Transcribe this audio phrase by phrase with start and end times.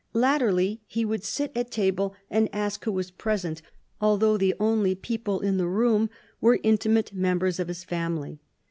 [0.13, 3.61] Latterly, he would sit at table and ask who was present,
[4.01, 8.39] although the only people in the room were intimate members of his family.